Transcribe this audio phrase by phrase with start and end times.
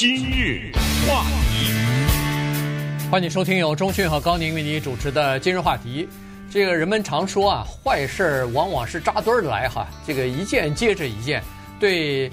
[0.00, 0.72] 今日
[1.06, 6.08] 话题，欢迎收听由钟讯和高宁为你主持的今日话题。
[6.50, 11.42] 这个人们常说啊，坏事往往是扎堆儿来哈，这个一件接着一件。
[11.78, 12.32] 对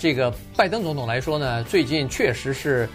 [0.00, 2.88] 这个拜登总统来说呢，最近确实是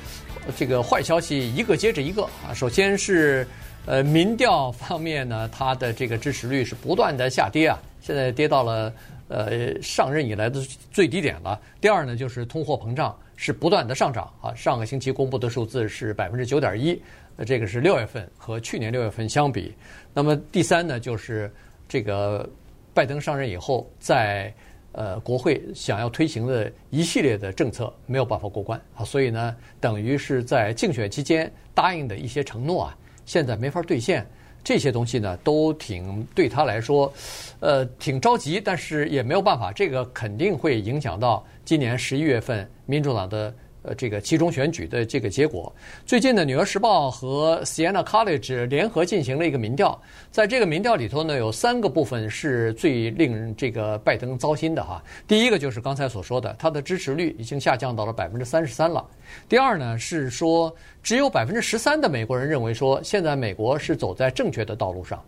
[0.58, 2.50] 这个坏消息一个接着一个啊。
[2.56, 3.48] 首先是
[3.86, 8.92] 呃民调方面呢，他的这个支持率是不断的下跌啊，现在跌到了。
[9.30, 11.60] 呃，上任以来的最低点了。
[11.82, 14.54] 第二呢，就是通货膨胀是不断的上涨啊。
[14.56, 17.02] 上个星期公布的数字是百分之九点一，
[17.36, 19.74] 呃，这个是六月份和去年六月份相比。
[20.14, 21.52] 那么第三呢，就是
[21.90, 22.50] 这个
[22.94, 24.54] 拜登上任以后，在
[24.94, 34.26] 呃国会想要推行的一系列的政策没有办法过关啊，所以呢，等于是在竞选期间答应的一些承诺啊，现在没法兑现。
[34.68, 37.14] 这些东西呢，都挺对他来说，
[37.62, 39.72] 呃，挺着急，但是也没有办法。
[39.72, 43.54] 这个肯定会影响到今年十一月份民主党的。
[43.84, 45.74] 呃，这个期中选举的这个结果，
[46.06, 49.98] 最近呢，《纽约时报》和 Siena College 联合进行了一个民调，
[50.32, 55.02] 在这个民调里头呢，有三个部分是最令这个拜登糟心的哈。
[55.28, 59.06] 第一个就是刚才所说的，他的支持率已经下降到了百分之三十三了。
[59.48, 65.24] 第二呢，是说只有百分之十三的美国人认为说，现在美国是走在正确的道路上。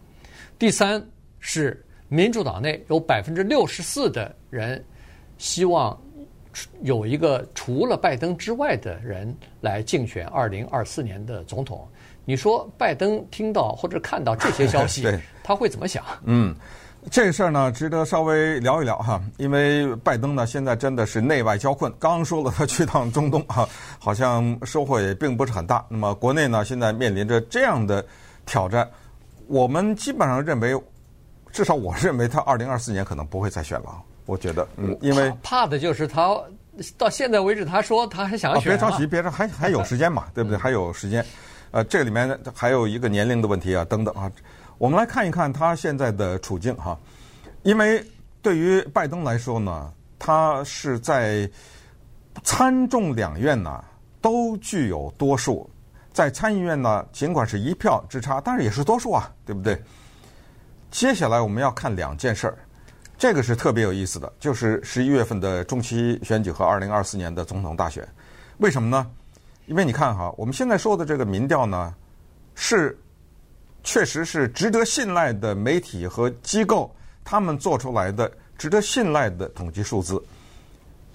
[0.57, 1.01] 第三
[1.39, 4.83] 是民主党内有百分之六十四的人
[5.37, 5.97] 希望。
[6.81, 11.87] 有一个除了拜登之外的人来竞选二零二四年的总统，
[12.25, 15.07] 你说拜登听到或者看到这些消息，
[15.43, 16.03] 他会怎么想？
[16.23, 16.55] 嗯，
[17.11, 21.91] 这事儿呢，值得稍微聊一聊哈，因为拜登呢现在真的是内外交困。
[21.99, 23.67] 刚刚说了，他去趟中东哈，
[23.99, 25.85] 好像收获也并不是很大。
[25.87, 28.03] 那么国内呢，现在面临着这样的
[28.45, 28.89] 挑战，
[29.47, 30.75] 我们基本上认为，
[31.51, 34.01] 至少我认为他二零二四年可能不会再选了。
[34.29, 36.39] 我觉得，嗯，因为怕，怕的就是他
[36.95, 38.71] 到现在为止，他说他还想选。
[38.71, 40.57] 别着急，别着，还还有时间嘛， 对不对？
[40.57, 41.25] 还有时间。
[41.71, 44.31] 呃，这里面还有一个年龄的问题啊，等等啊。
[44.77, 46.95] 我们来看一看他现在的处境哈。
[47.63, 48.05] 因为
[48.41, 51.49] 对于拜登来说呢，他是在
[52.43, 53.83] 参众两院呢
[54.21, 55.67] 都具有多数，
[56.13, 59.81] 在参议院呢尽管是一票之差，但是也是多数啊，对不对？
[60.91, 62.57] 接下来我们要看两件事儿。
[63.19, 68.07] 这个是特别有意思的，就是十一月份的中期选举和二零二四年的总统大选，
[68.59, 69.05] 为什么呢？
[69.65, 71.93] 因为你看哈，我们现在说的这个民调呢，
[72.55, 72.97] 是
[73.83, 80.23] 确实是值得信赖的媒体和机构他们做出来的值得信赖的统计数字，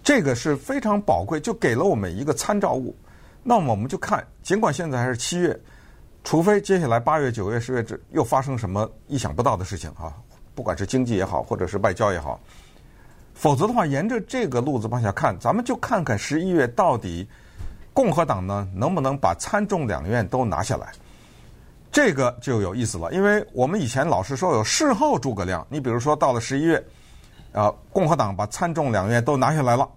[0.02, 2.94] 这个是非常宝贵，就给了我们一个参照物。
[3.42, 5.58] 那么我们就看，尽管现在还是七月，
[6.22, 10.14] 除非接下来八月、九月、十月这又发生什么意想不到的事情哈。
[10.54, 12.38] 不管是经济也好，或者是外交也好，
[13.34, 17.26] 否则的话，沿着这个路子往下看，咱们就看看十一月到底
[17.92, 20.92] 共和党呢能不能把参众两院都拿下来，
[21.90, 23.12] 这个就有意思了。
[23.12, 26.84] 因为我们以前老是说有事后诸葛亮，你比如说到了十一月，
[27.52, 29.88] 啊，共和党把参众两院都拿下来了，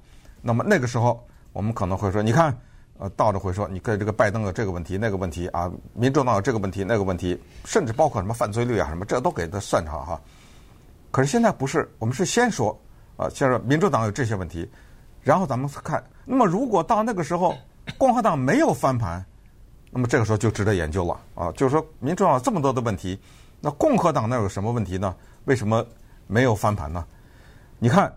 [0.41, 1.23] 那么那个时候
[1.53, 2.56] 我们可能会说，你看，
[3.00, 10.19] 呃，倒着会说，你跟这个拜登有这个问题、那个问题啊，民主党有这个问题、那个问题，甚至包括什么犯罪率啊什么，这都给他算上哈。
[11.17, 12.79] 可是现在不是，我们是先说，
[13.16, 14.69] 啊，先说民主党有这些问题，
[15.23, 17.57] 然后咱们看，那么如果到那个时候
[17.97, 19.25] 共和党没有翻盘，
[19.89, 23.19] 那么这个时候就值得研究了啊，就是说民主党有这么多的问题，
[23.59, 25.16] 那共和党那有什么问题呢？
[25.45, 25.83] 为什么
[26.28, 27.03] 没有翻盘呢？
[27.79, 28.16] 你看，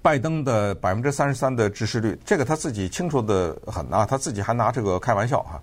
[0.00, 5.60] 拜登的百分之三十三的支持率，这个他自己清楚的很啊，他自己还拿这个开玩笑哈，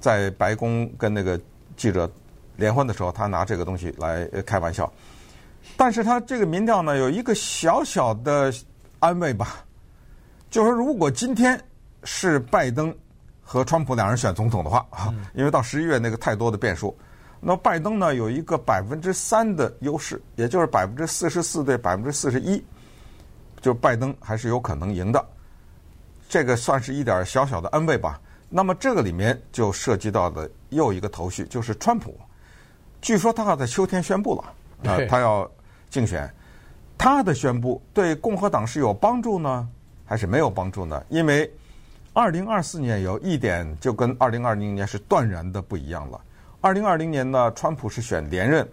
[0.00, 1.40] 在白宫跟那个
[1.76, 2.10] 记者
[2.56, 4.92] 联欢的时候，他拿这个东西来开玩笑。
[5.76, 8.52] 但是他这个民调呢，有一个小小的
[8.98, 9.64] 安慰吧，
[10.50, 11.60] 就是说，如果今天
[12.04, 12.94] 是拜登
[13.40, 16.96] 和川普两人选总统的话啊，因为到十一月那个太多的变数，
[17.40, 22.62] 那拜登呢有一个百分之三的优势，也就是百分之四十四对百分之四十一，
[23.60, 25.24] 就拜登还是有可能赢的，
[26.28, 28.20] 这个算是一点小小的安慰吧。
[28.48, 32.14] 那么这个里面就涉及到的又一个头绪，就是川普，
[33.00, 34.44] 据说他要在秋天宣布了。
[34.84, 35.50] 啊，他要
[35.90, 36.32] 竞选，
[36.96, 39.68] 他的宣布对共和党是有帮助呢，
[40.04, 41.02] 还是没有帮助呢？
[41.08, 41.50] 因为
[42.12, 46.20] 二零二四年有一点就跟二零二零年是断然的不一样了。
[46.60, 48.68] 二零二零年呢，川普是选连任，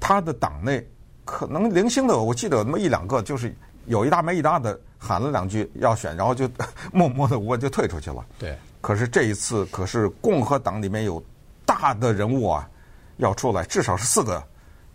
[0.00, 0.86] 他的党内
[1.24, 3.54] 可能零星的，我记得有那么一两个，就是
[3.86, 6.48] 有一搭没一搭的喊了两句要选，然后就
[6.92, 8.24] 默默的我就退出去了。
[8.38, 8.56] 对。
[8.80, 11.22] 可是这一次，可是共和党里面有
[11.64, 12.68] 大的人物啊
[13.16, 14.42] 要出来，至少是四个。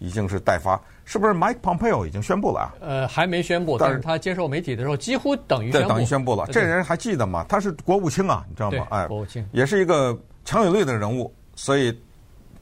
[0.02, 2.74] 已经是待发，是不是 Mike Pompeo 已经宣布了啊？
[2.82, 5.72] 呃，还没宣布，但是他接受媒体的时候几乎等于。
[5.72, 6.48] 等于宣布了。
[6.48, 7.46] 这人还记得吗？
[7.48, 8.88] 他是国务卿啊，你知道吗？
[8.90, 11.96] 哎，国务卿也是一个强有力的人物，所以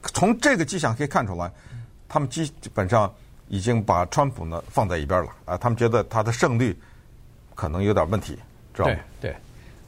[0.02, 1.50] 从这个迹象可以看出来，
[2.10, 3.10] 他们基本上
[3.48, 6.78] 已经把川普呢放在一边了啊，他们觉得他的胜率
[7.54, 8.38] 可能有点问题，
[8.74, 9.30] 知道吗对？
[9.30, 9.36] 对，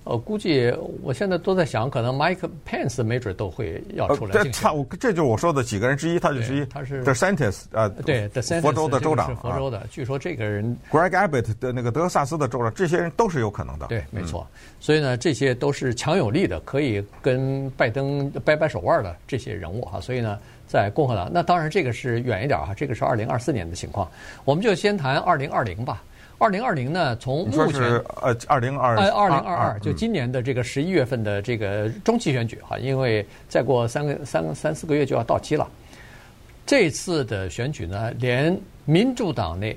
[0.05, 4.51] 呃，估计我现在都在想，可能 Mike Pence 没准都会要呃出，来这。
[4.51, 13.87] 他我这就是我说的几个人之一，他就之一，他是 The Scientist 啊，对，The Sanders 佛州的州长是佛州啊的，据说这个人，Greg Abbott 的那个德克萨斯的州长，这些人都是有可能的。
[13.87, 14.45] 对，没错。
[14.81, 20.01] 所以呢，这些都是强有力的，可以跟拜登掰掰手腕的这些人物哈。
[20.01, 24.11] 所以呢，在共和党，那当然这个是远一点哈，这个是二零二四年的情况。
[24.45, 26.03] 我们就先谈二零二零吧。
[26.43, 35.69] 二零二零呢，从说目前是呃二零二哎，二零二二嗯就今年的这个十一月份的这个中期选举哈，因为再过三个三三四个月就要到期了。
[36.67, 39.77] 这次的选举呢，连民主党内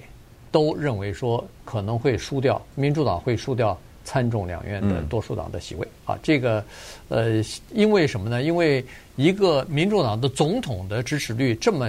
[0.51, 6.17] 都认为说可能会输掉，民主党会输掉参众两院的多数党的席位啊。
[6.23, 6.65] 这个
[7.09, 8.41] 呃，因为什么呢？
[8.41, 8.83] 因为
[9.17, 11.87] 一个民主党的总统的支持率这么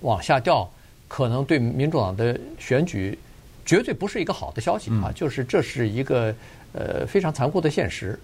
[0.00, 0.66] 往下掉，
[1.08, 3.18] 可能对民主党的选举
[3.64, 5.12] 绝对不是一个好的消息啊。
[5.14, 6.34] 就是这是一个
[6.72, 8.18] 呃非常残酷的现实。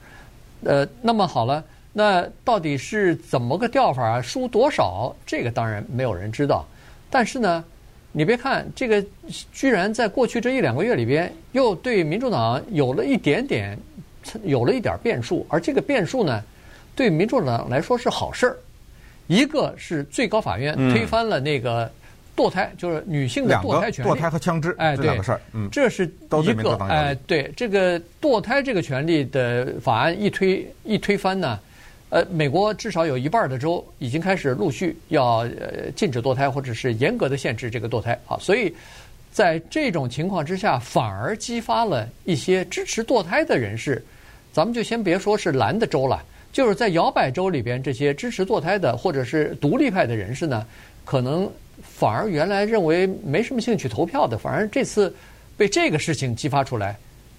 [0.65, 4.21] 呃，那么好了，那到底是怎么个调法啊？
[4.21, 5.15] 输多少？
[5.25, 6.67] 这个当然没有人知道。
[7.09, 7.65] 但是呢，
[8.13, 9.05] 你别看这个，
[9.53, 13.79] 居然在过去这一两个月里边，又对民主党有了一点点，
[14.45, 15.47] 有了一点变数。
[15.49, 16.43] 而这个变数呢，
[16.95, 18.57] 对民主党来说是好事儿。
[19.27, 21.91] 一个是最高法院推翻了那个
[22.41, 24.09] 堕胎，就是女性的堕胎权利。
[24.09, 26.07] 堕胎和枪支，哎，这两个事儿，嗯，这是
[26.43, 31.61] 一个哎，对这个堕胎这个权利的法案一推一推翻呢，
[32.09, 38.75] 呃，美国至少有一半的州已经开始陆续要呃禁止堕胎，或者是严格的限制这个堕胎啊，所以
[39.31, 44.03] 在这种情况之下，反而激发了一些支持堕胎的人士。
[44.51, 50.67] 咱们就先别说是蓝的州了，就是在摇摆州里边，这些支持堕胎的或者是独立派的人士呢，
[51.05, 51.47] 可能。
[51.83, 55.15] 反而原来认为没什么兴趣投票的，反而这次
[55.57, 56.97] 被这个事情激发出来，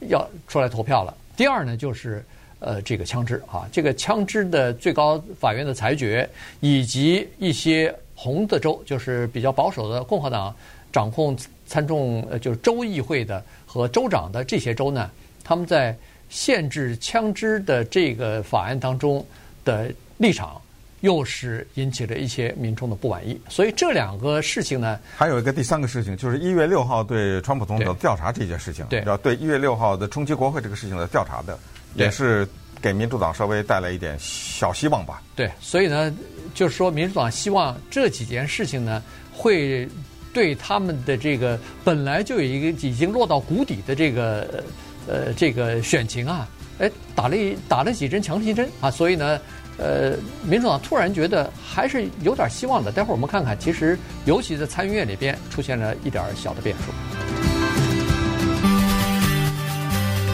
[0.08, 1.16] 要出来投票了。
[1.36, 2.24] 第二呢，就是
[2.60, 6.30] 呃这个枪支啊，这个枪支的最高法院的裁决，
[6.60, 10.56] 以及一些红的州，就是比较保守的共和党
[10.92, 11.36] 掌控
[11.66, 15.10] 参众呃就是州议会的和州长的这些州呢，
[15.44, 15.96] 他们在
[16.30, 19.26] 限制枪支的这个法案当中
[19.66, 20.62] 的立场。
[21.02, 31.58] 又是引起了一些民众的不满意，所以这两个事情呢，还有一个第三个事情，就是一月六号对川普总统调查这件事情，对，要对一月六号的冲击国会这个事情的调查的，
[31.96, 32.48] 也是
[32.82, 35.22] 给民主党稍微带来一点小希望吧。
[35.36, 36.16] 对，所以呢，
[36.54, 39.02] 就是说民主党希望这几件事情呢，
[39.34, 39.88] 会
[40.34, 44.64] 对他们的这个本来就有一个已经落到谷底的这个
[45.08, 46.48] 呃这个选情啊，
[46.82, 49.40] 哎，打了一打了几针强心针啊，所以呢。
[49.78, 52.92] 呃，民主党突然觉得还是有点希望的。
[52.92, 56.92] 待会儿我们看看，其实尤其在参议院里边出现了一点小的变数。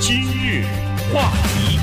[0.02, 0.66] 今日
[1.14, 1.80] 话题，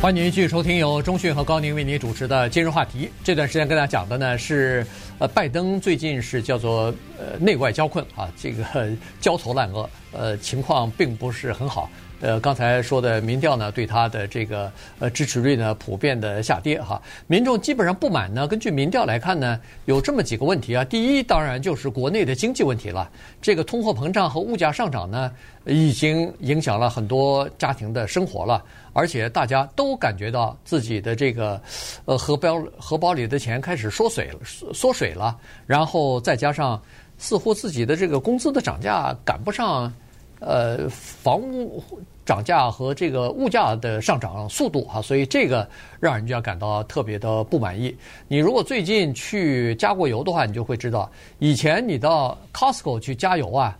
[0.00, 3.06] 欢迎您继续收听由中讯和高宁为您主持的《今日话题》。
[3.24, 4.86] 这段时间跟大家讲的呢是，
[5.18, 8.64] 呃，拜登最近是叫做呃内外交困啊，这个
[9.20, 11.90] 焦头烂额，呃，情况并不是很好。
[12.20, 17.00] 呃，刚才说的民调呢，对他的这个呃支持率呢，普遍的下跌哈。
[17.28, 20.84] 民众基本上不满呢，根据民调来看呢，有这么几个问题啊。
[20.84, 23.08] 第一，当然就是国内的经济问题了。
[23.40, 25.32] 这个通货膨胀和物价上涨呢，
[25.64, 31.60] 已经影响了很多家庭的生活了，而且大家都感觉到自己的这个
[32.04, 34.40] 呃荷包荷包里的钱开始缩水了，
[34.74, 35.36] 缩水给了。
[35.66, 36.80] 然后再加上
[37.16, 39.92] 似乎自己的这个工资的涨价赶不上。
[40.40, 41.82] 呃，房屋
[42.24, 47.92] 涨价和这个物价的上涨速度哈，所以这个让人家感到特别的不满意。
[48.28, 51.10] 你如果最近去加过油的话，你就会知道，
[51.40, 53.76] 以前你到 Costco 去加油啊，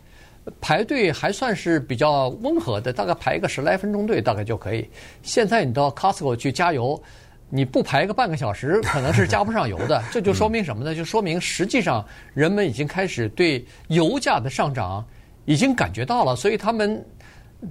[0.61, 4.91] 排队还算是比较温和的，大概排个十来分钟队大概就可以。
[5.23, 7.01] 现在你到 Costco 去加油，
[7.51, 10.03] 你不排个半个小时，可能是加不上油的。
[10.13, 10.95] 这就说明什么呢？
[10.95, 15.05] 就说明实际上人们已经开始对油价的上涨。
[15.45, 17.03] 已经感觉到了，所以他们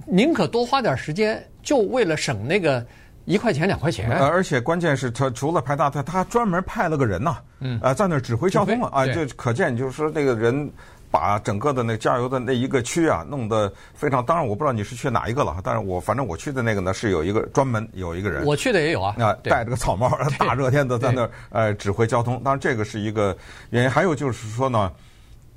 [0.04, 2.84] 宁可多花点时间，就为了省那个
[3.24, 4.10] 一块钱两块钱。
[4.10, 10.68] 而且关键是他除了排大队，他还专门派了个人呐，嗯，呃，在那儿指挥交通啊，就可见就是说那个人
[11.10, 14.24] 把整个的那加油的那一个区啊弄得非常。
[14.24, 22.42] 当然我不知道你是去哪一个了，但是我反正我去的那个呢是有一个专门有一个人，我去的也有啊，啊，戴着个草帽， 大热天的在那儿呃指挥交通。
[22.42, 23.36] 当然这个是一个
[23.70, 24.92] 原因，还有就是说呢。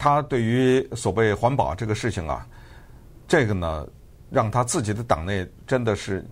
[0.03, 2.43] 他对于所谓环保这个事情啊，
[3.27, 3.86] 这个呢，
[4.31, 6.25] 让他自己的党内真的是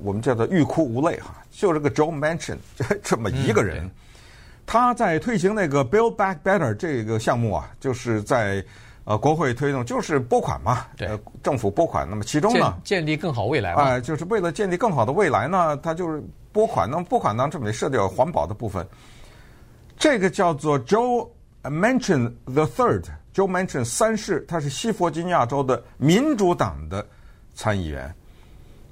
[0.00, 1.32] 我们叫做欲哭无泪哈。
[1.48, 2.56] 就这个 Joe Manchin
[3.00, 3.88] 这么一个人，
[4.66, 8.64] 他在推行那个 Build Back Better 这个项目啊，就是在
[9.04, 11.08] 呃国会推动，就是拨款嘛，对，
[11.42, 12.08] 政府拨款。
[12.08, 16.88] 那么其中呢，建立更好未来嘛，哎，就是为了建立更好的未来呢，他就是拨款。
[16.88, 18.86] 那么拨款当中得涉及到环保的部分。
[19.98, 21.28] 这个叫做 Joe
[21.62, 27.06] Manchin the Third，Joe Manchin 三世，他是西弗吉尼亚州的民主党的
[27.54, 28.12] 参议员。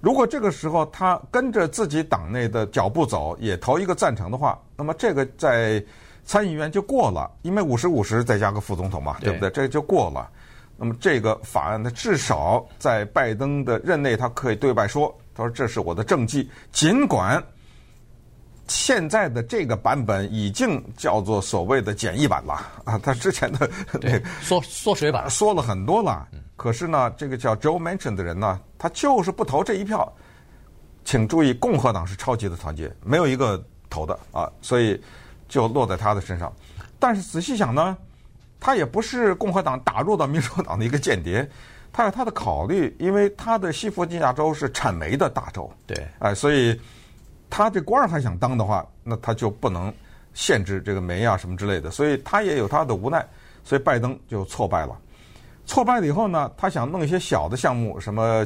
[0.01, 5.83] 如果这个时候他跟着自己党内的脚步走，也投一个赞成的话，那么这个在
[6.25, 9.51] 参议院就过了，因为五十五十再加个副总统嘛，对不对？
[9.51, 10.29] 这个就过了。
[10.77, 17.43] 那么这个法案呢，至少在拜登的任内，他可以对外说，他说这是我的政绩，尽管。
[18.67, 22.55] 现在的这个版本已经叫做所谓的简易版了
[22.85, 23.69] 啊，他之前的
[24.01, 26.29] 那缩缩水版 缩了很多了。
[26.61, 30.13] 可是呢，这个叫 Joe Manchin 的人呢，他就是不投这一票。
[31.07, 35.03] 请注意，共和党是超级的团结，没有一个投的啊，所以
[35.49, 36.53] 就落在他的身上。
[36.99, 37.97] 但是仔细想呢，
[38.61, 41.49] 他也不是共和党打入到民主党的一个间谍，
[41.91, 46.79] 他有他的考虑，因为他的西弗吉尼亚州是产煤的大州，对，哎，所以。
[47.53, 49.93] 他这官儿还想当的话，那他就不能
[50.35, 53.27] 限制这个煤啊什么之类的，所以他也有他的无奈，
[53.65, 54.97] 所以拜登就挫败了。
[55.71, 58.45] 挫败了以后呢，他想弄一些小的项目，什么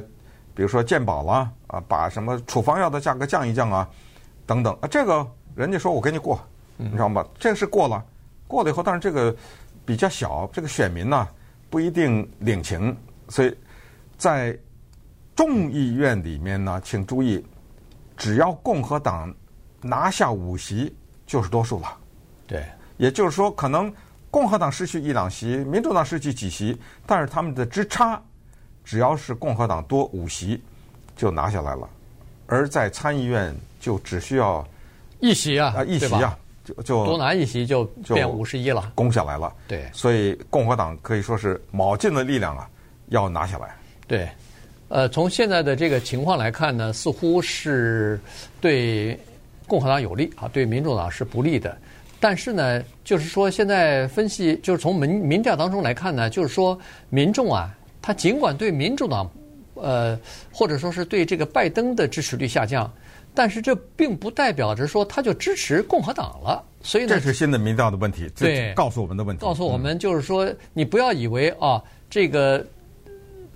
[0.54, 3.88] 比如说鉴宝啦，啊，把什么处方药的价格降一降啊，
[4.44, 6.38] 等等啊，这个人家说我给你过，
[6.76, 7.24] 你知道吗？
[7.38, 8.04] 这个是过了，
[8.46, 9.34] 过了以后，但是这个
[9.86, 11.26] 比较小，这个选民呢
[11.70, 12.94] 不一定领情，
[13.30, 13.56] 所以
[14.18, 14.54] 在
[15.34, 17.42] 众议院里面呢，请注意。
[18.16, 19.34] 只要共和党
[19.80, 20.94] 拿下五席，
[21.26, 21.96] 就是多数了。
[22.46, 22.64] 对，
[22.96, 23.92] 也就是说，可能
[24.34, 26.76] 共和党失去一两席，民主党失去几席，
[27.06, 28.20] 但是他们的之差，
[28.84, 30.60] 只要是共和党多五席，
[31.14, 31.88] 就拿下来了。
[32.48, 34.66] 而在参议院，就只需要
[35.20, 39.54] 一席啊，啊，一席啊，就就多拿一席就变五十一了，攻下来了。
[39.68, 42.68] 对，所以共和党可以说是卯尽了力量啊，
[43.10, 43.76] 要拿下来。
[44.08, 44.28] 对。
[44.88, 48.18] 呃，从现在的这个情况来看呢，似乎是
[48.60, 49.16] 对
[49.68, 51.78] 共和党有利啊，对民主党是不利的。
[52.24, 56.78] 但是呢，就是说现在分析，就是从民民调当中来看呢，就是说
[57.10, 59.30] 民众啊，他尽管对民主党，
[59.74, 60.18] 呃，
[60.50, 62.90] 或者说是对这个拜登的支持率下降，
[63.34, 66.64] 但是这并不代表着说他就支持共和党了。
[66.80, 71.78] 所以呢，这是新的民调的问题，对，告诉我们的问题，告诉我们就是说，你不要以为啊，
[72.08, 72.64] 这个。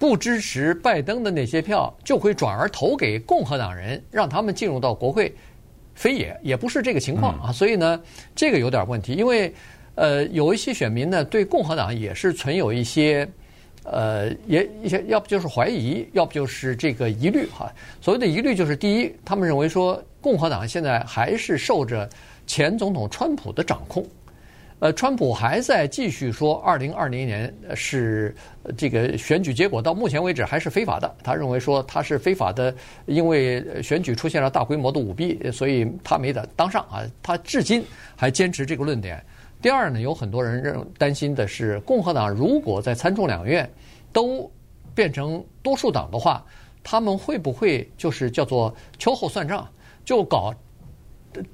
[0.00, 5.34] 不支持拜登的那些票，就会转而投给共和党人，让他们进入到国会，
[5.98, 7.46] 非也也不是这个情况啊。
[7.48, 8.00] 嗯、所以呢，
[8.34, 9.52] 这个有点问题，因为
[9.96, 13.28] 呃，有一些选民呢，对共和党也是存有一些
[13.82, 17.68] 呃，也一些要不就是怀疑，要不就是这个疑虑哈。
[18.00, 22.08] 所谓的疑虑就是，第一，他们认为说共和党现在还是受着
[22.46, 24.06] 前总统川普的掌控。
[24.80, 28.32] 呃，川普还在继续说，二零二零年是
[28.76, 31.16] 这个选举结果到目前为止还是非法的。
[31.24, 32.72] 他认为说他是非法的，
[33.06, 37.02] 因为选举出现了大规模的舞弊，所以他没得当上啊。
[37.20, 39.20] 他至今还坚持这个论点。
[39.60, 43.68] 第二呢，有很多人认担心的是，共和党如果在参众两院
[44.12, 44.48] 都
[44.94, 46.46] 变成多数党的话，
[46.84, 49.68] 他们会不会就是叫做秋后算账，
[50.04, 50.54] 就搞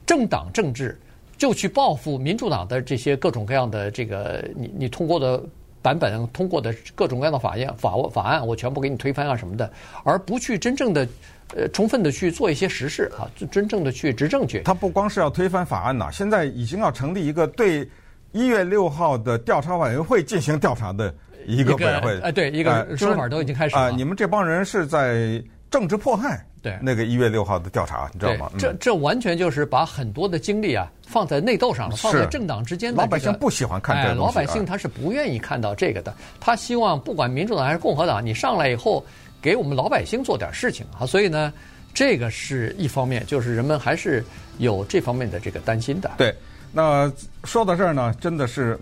[0.04, 1.00] 政党政治？
[1.36, 5.42] 就去报复民主党的这些各种各样的这个你你通过的
[5.82, 9.70] 版本通过的各种各样的法案法法案，我全部给你推翻啊什么的，
[10.02, 11.06] 而不去真正的
[11.54, 14.62] 呃充分的去做一些实事啊，真正的去执政去。
[14.62, 17.86] 他不光是要推翻法案呐，现在已经要成立一个对
[18.32, 21.14] 一月六号的调查委员会进行调查的
[21.46, 22.18] 一个委员会。
[22.20, 23.82] 哎，对，一个说法都已经开始了。
[23.82, 26.44] 啊，你们这帮人是在政治迫害。
[26.62, 28.50] 对，那个一月六号的调查，你知道吗？
[28.58, 33.02] 这这完全就是把很多的精力啊放在内斗上了，放在政党之间的、这个。
[33.04, 39.04] 老百姓不喜欢看这个、哎、老百姓他是不愿意看到这个的，他希望不管民主党还是共和党，你上来以后
[39.40, 41.06] 给我们老百姓做点事情啊。
[41.06, 41.52] 所以呢，
[41.94, 44.24] 这个是一方面，就是人们还是
[44.58, 46.10] 有这方面的这个担心的。
[46.16, 46.34] 对，
[46.72, 47.08] 那
[47.44, 48.76] 说到这儿呢，真的是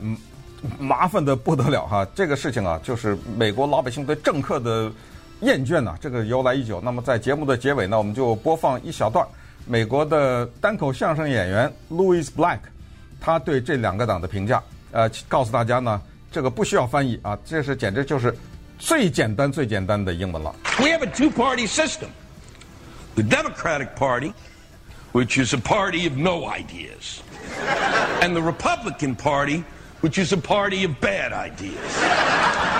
[0.78, 2.06] 麻烦的不得了哈。
[2.14, 4.90] 这个事情啊，就是美国老百姓对政客的。
[5.42, 6.80] 厌倦呐，这个由来已久。
[6.80, 9.26] 那么在节目的结尾呢，我们就播放一小段
[9.65, 12.59] 美国的单口相声演员 Louis Black，
[13.19, 14.63] 他对这两个党的评价。
[14.91, 18.33] 呃，告诉大家呢，这个不需要翻译啊，这是简直就是
[18.79, 20.55] 最简单最简单的英文了。
[20.79, 22.07] We have a two-party system.
[23.15, 24.33] The Democratic Party,
[25.11, 27.21] which is a party of no ideas,
[28.21, 29.63] and the Republican Party.
[30.01, 32.70] which is a party of bad ideas.